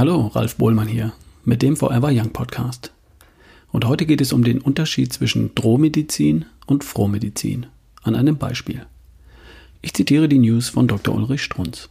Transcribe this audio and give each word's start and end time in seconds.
Hallo, 0.00 0.28
Ralf 0.28 0.56
Bohlmann 0.56 0.88
hier 0.88 1.12
mit 1.44 1.60
dem 1.60 1.76
Forever 1.76 2.08
Young 2.10 2.30
Podcast. 2.30 2.90
Und 3.70 3.84
heute 3.84 4.06
geht 4.06 4.22
es 4.22 4.32
um 4.32 4.42
den 4.42 4.58
Unterschied 4.62 5.12
zwischen 5.12 5.54
Drohmedizin 5.54 6.46
und 6.64 6.84
Frohmedizin 6.84 7.66
an 8.02 8.14
einem 8.14 8.38
Beispiel. 8.38 8.86
Ich 9.82 9.92
zitiere 9.92 10.26
die 10.26 10.38
News 10.38 10.70
von 10.70 10.88
Dr. 10.88 11.14
Ulrich 11.14 11.42
Strunz. 11.42 11.90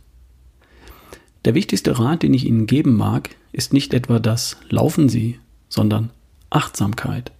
Der 1.46 1.54
wichtigste 1.54 2.00
Rat, 2.00 2.24
den 2.24 2.34
ich 2.34 2.48
Ihnen 2.48 2.66
geben 2.66 2.98
mag, 2.98 3.36
ist 3.52 3.74
nicht 3.74 3.94
etwa 3.94 4.18
das 4.18 4.58
Laufen 4.70 5.08
Sie, 5.08 5.38
sondern 5.68 6.10
Achtsamkeit. 6.50 7.32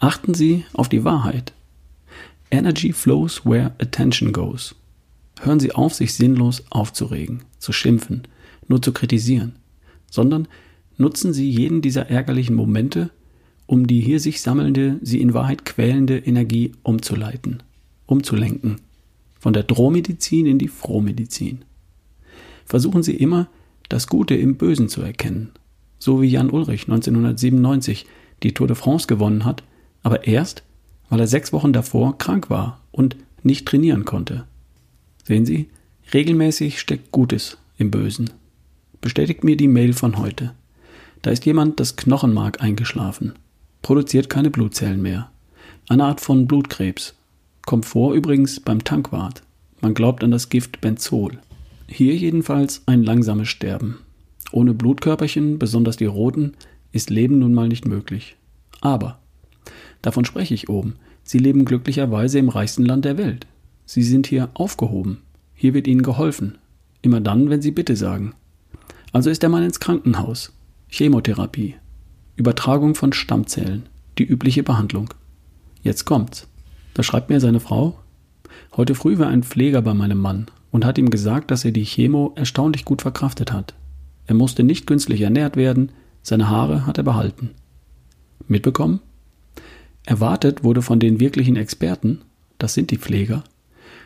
Achten 0.00 0.34
Sie 0.34 0.64
auf 0.72 0.88
die 0.88 1.04
Wahrheit. 1.04 1.52
Energy 2.50 2.92
flows 2.92 3.46
where 3.46 3.74
attention 3.78 4.32
goes. 4.32 4.74
Hören 5.40 5.60
Sie 5.60 5.70
auf, 5.70 5.94
sich 5.94 6.14
sinnlos 6.14 6.64
aufzuregen, 6.70 7.44
zu 7.60 7.72
schimpfen, 7.72 8.26
nur 8.66 8.82
zu 8.82 8.92
kritisieren, 8.92 9.54
sondern 10.10 10.48
nutzen 10.96 11.32
Sie 11.32 11.50
jeden 11.50 11.82
dieser 11.82 12.10
ärgerlichen 12.10 12.56
Momente, 12.56 13.10
um 13.66 13.86
die 13.86 14.00
hier 14.00 14.20
sich 14.20 14.40
sammelnde, 14.40 14.98
sie 15.02 15.20
in 15.20 15.34
Wahrheit 15.34 15.64
quälende 15.64 16.18
Energie 16.18 16.72
umzuleiten, 16.82 17.62
umzulenken. 18.06 18.76
Von 19.38 19.52
der 19.52 19.64
Drohmedizin 19.64 20.46
in 20.46 20.58
die 20.58 20.68
Frohmedizin. 20.68 21.64
Versuchen 22.64 23.02
Sie 23.02 23.14
immer, 23.14 23.48
das 23.88 24.06
Gute 24.08 24.34
im 24.34 24.56
Bösen 24.56 24.88
zu 24.88 25.02
erkennen. 25.02 25.50
So 25.98 26.20
wie 26.22 26.28
Jan 26.28 26.50
Ulrich 26.50 26.82
1997 26.82 28.06
die 28.42 28.54
Tour 28.54 28.66
de 28.66 28.76
France 28.76 29.06
gewonnen 29.06 29.44
hat, 29.44 29.62
aber 30.02 30.26
erst, 30.26 30.62
weil 31.08 31.20
er 31.20 31.26
sechs 31.26 31.52
Wochen 31.52 31.72
davor 31.72 32.18
krank 32.18 32.50
war 32.50 32.80
und 32.90 33.16
nicht 33.42 33.66
trainieren 33.66 34.04
konnte. 34.04 34.44
Sehen 35.24 35.46
Sie, 35.46 35.68
regelmäßig 36.12 36.80
steckt 36.80 37.12
Gutes 37.12 37.58
im 37.78 37.90
Bösen. 37.90 38.30
Bestätigt 39.06 39.44
mir 39.44 39.56
die 39.56 39.68
Mail 39.68 39.92
von 39.92 40.18
heute. 40.18 40.52
Da 41.22 41.30
ist 41.30 41.46
jemand 41.46 41.78
das 41.78 41.94
Knochenmark 41.94 42.60
eingeschlafen, 42.60 43.34
produziert 43.80 44.28
keine 44.28 44.50
Blutzellen 44.50 45.00
mehr. 45.00 45.30
Eine 45.88 46.06
Art 46.06 46.20
von 46.20 46.48
Blutkrebs. 46.48 47.14
Kommt 47.64 47.86
vor 47.86 48.14
übrigens 48.14 48.58
beim 48.58 48.82
Tankwart. 48.82 49.44
Man 49.80 49.94
glaubt 49.94 50.24
an 50.24 50.32
das 50.32 50.48
Gift 50.48 50.80
Benzol. 50.80 51.38
Hier 51.86 52.16
jedenfalls 52.16 52.82
ein 52.86 53.04
langsames 53.04 53.46
Sterben. 53.46 53.98
Ohne 54.50 54.74
Blutkörperchen, 54.74 55.60
besonders 55.60 55.96
die 55.96 56.06
roten, 56.06 56.54
ist 56.90 57.08
Leben 57.08 57.38
nun 57.38 57.54
mal 57.54 57.68
nicht 57.68 57.86
möglich. 57.86 58.34
Aber, 58.80 59.20
davon 60.02 60.24
spreche 60.24 60.54
ich 60.54 60.68
oben, 60.68 60.94
Sie 61.22 61.38
leben 61.38 61.64
glücklicherweise 61.64 62.40
im 62.40 62.48
reichsten 62.48 62.84
Land 62.84 63.04
der 63.04 63.18
Welt. 63.18 63.46
Sie 63.84 64.02
sind 64.02 64.26
hier 64.26 64.50
aufgehoben. 64.54 65.18
Hier 65.54 65.74
wird 65.74 65.86
Ihnen 65.86 66.02
geholfen. 66.02 66.58
Immer 67.02 67.20
dann, 67.20 67.50
wenn 67.50 67.62
Sie 67.62 67.70
Bitte 67.70 67.94
sagen. 67.94 68.34
Also 69.12 69.30
ist 69.30 69.42
der 69.42 69.50
Mann 69.50 69.62
ins 69.62 69.80
Krankenhaus. 69.80 70.52
Chemotherapie. 70.88 71.76
Übertragung 72.36 72.94
von 72.94 73.12
Stammzellen. 73.12 73.88
Die 74.18 74.24
übliche 74.24 74.62
Behandlung. 74.62 75.12
Jetzt 75.82 76.04
kommt's. 76.04 76.48
Da 76.94 77.02
schreibt 77.02 77.30
mir 77.30 77.40
seine 77.40 77.60
Frau. 77.60 77.98
Heute 78.76 78.94
früh 78.94 79.18
war 79.18 79.28
ein 79.28 79.42
Pfleger 79.42 79.82
bei 79.82 79.94
meinem 79.94 80.18
Mann 80.18 80.46
und 80.70 80.84
hat 80.84 80.98
ihm 80.98 81.10
gesagt, 81.10 81.50
dass 81.50 81.64
er 81.64 81.72
die 81.72 81.84
Chemo 81.84 82.32
erstaunlich 82.36 82.84
gut 82.84 83.02
verkraftet 83.02 83.52
hat. 83.52 83.74
Er 84.26 84.34
musste 84.34 84.62
nicht 84.62 84.86
künstlich 84.86 85.20
ernährt 85.20 85.56
werden, 85.56 85.90
seine 86.22 86.50
Haare 86.50 86.86
hat 86.86 86.98
er 86.98 87.04
behalten. 87.04 87.50
Mitbekommen? 88.48 89.00
Erwartet 90.04 90.64
wurde 90.64 90.82
von 90.82 91.00
den 91.00 91.20
wirklichen 91.20 91.56
Experten, 91.56 92.22
das 92.58 92.74
sind 92.74 92.90
die 92.90 92.98
Pfleger, 92.98 93.44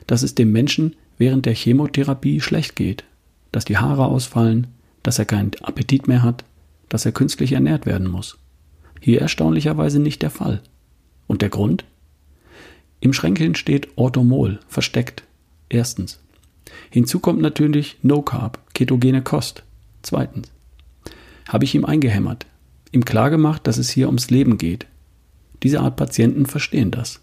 dass 0.07 0.23
es 0.23 0.35
dem 0.35 0.53
Menschen 0.53 0.97
während 1.19 1.47
der 1.47 1.55
Chemotherapie 1.55 2.41
schlecht 2.41 2.77
geht, 2.77 3.05
dass 3.53 3.65
die 3.65 3.79
Haare 3.79 4.07
ausfallen, 4.07 4.69
dass 5.03 5.19
er 5.19 5.25
keinen 5.25 5.53
Appetit 5.63 6.09
mehr 6.09 6.23
hat, 6.23 6.45
dass 6.89 7.07
er 7.07 7.13
künstlich 7.13 7.53
ernährt 7.53 7.87
werden 7.87 8.09
muss. 8.09 8.39
Hier 9.01 9.21
erstaunlicherweise 9.21 9.99
nicht 9.99 10.23
der 10.23 10.31
Fall. 10.31 10.63
Und 11.27 11.43
der 11.43 11.49
Grund? 11.49 11.85
Im 13.01 13.13
Schränkeln 13.13 13.55
steht 13.55 13.89
Orthomol, 13.97 14.61
versteckt. 14.69 15.23
Erstens. 15.69 16.21
Hinzu 16.91 17.21
kommt 17.21 17.41
natürlich 17.41 17.97
No 18.03 18.23
Carb, 18.23 18.61
ketogene 18.75 19.23
Kost. 19.23 19.63
Zweitens. 20.03 20.51
Habe 21.49 21.65
ich 21.65 21.75
ihm 21.75 21.85
eingehämmert, 21.85 22.47
ihm 22.93 23.05
klargemacht, 23.05 23.67
dass 23.67 23.79
es 23.79 23.91
hier 23.91 24.07
ums 24.07 24.31
Leben 24.31 24.59
geht. 24.59 24.87
Diese 25.63 25.81
Art 25.81 25.97
Patienten 25.97 26.47
verstehen 26.47 26.91
das. 26.91 27.21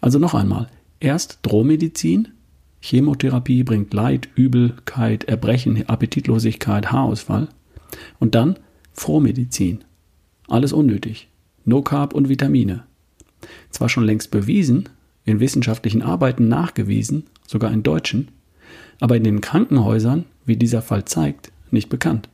Also 0.00 0.18
noch 0.18 0.34
einmal. 0.34 0.68
Erst 1.00 1.38
Drohmedizin, 1.42 2.28
Chemotherapie 2.80 3.64
bringt 3.64 3.92
Leid, 3.92 4.28
Übelkeit, 4.34 5.24
Erbrechen, 5.24 5.88
Appetitlosigkeit, 5.88 6.92
Haarausfall. 6.92 7.48
Und 8.18 8.34
dann 8.34 8.58
Frohmedizin. 8.92 9.84
Alles 10.48 10.72
unnötig. 10.72 11.28
No 11.64 11.82
Carb 11.82 12.14
und 12.14 12.28
Vitamine. 12.28 12.84
Zwar 13.70 13.88
schon 13.88 14.04
längst 14.04 14.30
bewiesen, 14.30 14.88
in 15.24 15.40
wissenschaftlichen 15.40 16.02
Arbeiten 16.02 16.48
nachgewiesen, 16.48 17.24
sogar 17.46 17.70
in 17.70 17.82
deutschen, 17.82 18.28
aber 19.00 19.16
in 19.16 19.24
den 19.24 19.40
Krankenhäusern, 19.40 20.24
wie 20.46 20.56
dieser 20.56 20.82
Fall 20.82 21.04
zeigt, 21.04 21.52
nicht 21.70 21.88
bekannt. 21.88 22.28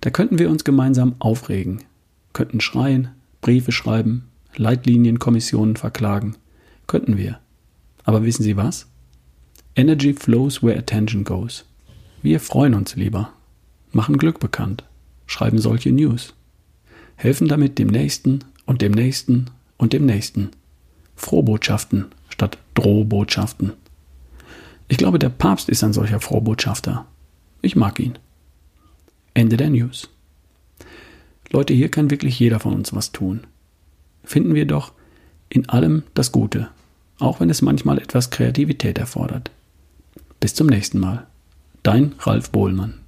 Da 0.00 0.10
könnten 0.10 0.38
wir 0.38 0.50
uns 0.50 0.64
gemeinsam 0.64 1.14
aufregen, 1.18 1.84
könnten 2.32 2.60
schreien, 2.60 3.08
Briefe 3.40 3.72
schreiben, 3.72 4.24
Leitlinienkommissionen 4.56 5.76
verklagen, 5.76 6.36
könnten 6.86 7.16
wir. 7.16 7.38
Aber 8.04 8.24
wissen 8.24 8.42
Sie 8.42 8.56
was? 8.56 8.91
Energy 9.74 10.12
flows 10.12 10.62
where 10.62 10.78
attention 10.78 11.24
goes. 11.24 11.64
Wir 12.20 12.40
freuen 12.40 12.74
uns 12.74 12.94
lieber, 12.94 13.32
machen 13.90 14.18
Glück 14.18 14.38
bekannt, 14.38 14.84
schreiben 15.26 15.58
solche 15.58 15.90
News, 15.90 16.34
helfen 17.16 17.48
damit 17.48 17.78
dem 17.78 17.88
Nächsten 17.88 18.40
und 18.66 18.82
dem 18.82 18.92
Nächsten 18.92 19.46
und 19.78 19.94
dem 19.94 20.04
Nächsten. 20.04 20.50
Frohbotschaften 21.16 22.06
statt 22.28 22.58
Drohbotschaften. 22.74 23.72
Ich 24.88 24.98
glaube, 24.98 25.18
der 25.18 25.30
Papst 25.30 25.70
ist 25.70 25.82
ein 25.82 25.94
solcher 25.94 26.20
Frohbotschafter. 26.20 27.06
Ich 27.62 27.74
mag 27.74 27.98
ihn. 27.98 28.18
Ende 29.32 29.56
der 29.56 29.70
News. 29.70 30.10
Leute, 31.50 31.72
hier 31.72 31.90
kann 31.90 32.10
wirklich 32.10 32.38
jeder 32.38 32.60
von 32.60 32.74
uns 32.74 32.92
was 32.92 33.12
tun. 33.12 33.46
Finden 34.22 34.54
wir 34.54 34.66
doch 34.66 34.92
in 35.48 35.68
allem 35.70 36.02
das 36.12 36.30
Gute, 36.30 36.68
auch 37.18 37.40
wenn 37.40 37.48
es 37.48 37.62
manchmal 37.62 37.98
etwas 37.98 38.28
Kreativität 38.28 38.98
erfordert. 38.98 39.50
Bis 40.42 40.54
zum 40.54 40.66
nächsten 40.66 40.98
Mal. 40.98 41.28
Dein 41.84 42.16
Ralf 42.18 42.50
Bohlmann. 42.50 43.01